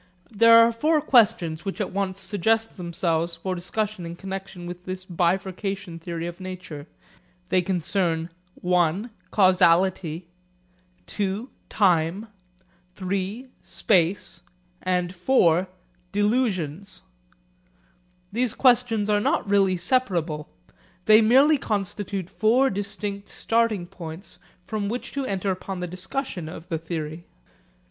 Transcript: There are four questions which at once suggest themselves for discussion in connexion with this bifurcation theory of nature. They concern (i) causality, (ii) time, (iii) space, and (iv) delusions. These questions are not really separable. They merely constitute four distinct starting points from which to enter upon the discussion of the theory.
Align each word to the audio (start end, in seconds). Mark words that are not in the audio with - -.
There 0.31 0.57
are 0.57 0.71
four 0.71 0.99
questions 0.99 1.63
which 1.63 1.79
at 1.79 1.91
once 1.91 2.19
suggest 2.19 2.75
themselves 2.75 3.35
for 3.35 3.53
discussion 3.53 4.03
in 4.03 4.15
connexion 4.15 4.65
with 4.65 4.85
this 4.85 5.05
bifurcation 5.05 5.99
theory 5.99 6.25
of 6.25 6.39
nature. 6.41 6.87
They 7.49 7.61
concern 7.61 8.31
(i) 8.67 9.09
causality, 9.29 10.25
(ii) 11.19 11.45
time, 11.69 12.29
(iii) 12.99 13.49
space, 13.61 14.41
and 14.81 15.11
(iv) 15.11 15.67
delusions. 16.11 17.03
These 18.31 18.55
questions 18.55 19.07
are 19.07 19.21
not 19.21 19.47
really 19.47 19.77
separable. 19.77 20.49
They 21.05 21.21
merely 21.21 21.59
constitute 21.59 22.27
four 22.27 22.71
distinct 22.71 23.29
starting 23.29 23.85
points 23.85 24.39
from 24.65 24.89
which 24.89 25.11
to 25.11 25.27
enter 25.27 25.51
upon 25.51 25.79
the 25.79 25.85
discussion 25.85 26.49
of 26.49 26.69
the 26.69 26.79
theory. 26.79 27.27